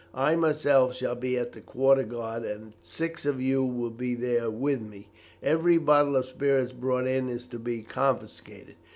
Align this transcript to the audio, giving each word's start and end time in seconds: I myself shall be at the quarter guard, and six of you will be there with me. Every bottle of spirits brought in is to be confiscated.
I 0.15 0.35
myself 0.35 0.95
shall 0.95 1.13
be 1.13 1.37
at 1.37 1.51
the 1.51 1.61
quarter 1.61 2.01
guard, 2.01 2.43
and 2.43 2.73
six 2.81 3.23
of 3.23 3.39
you 3.39 3.63
will 3.63 3.91
be 3.91 4.15
there 4.15 4.49
with 4.49 4.81
me. 4.81 5.09
Every 5.43 5.77
bottle 5.77 6.15
of 6.15 6.25
spirits 6.25 6.71
brought 6.71 7.05
in 7.05 7.29
is 7.29 7.45
to 7.49 7.59
be 7.59 7.83
confiscated. 7.83 8.77